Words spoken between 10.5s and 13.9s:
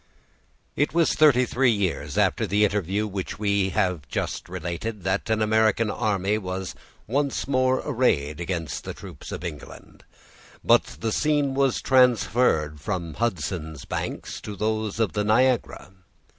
but the scene was transferred from Hudson's